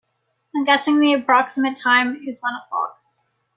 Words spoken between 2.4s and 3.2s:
one o'clock.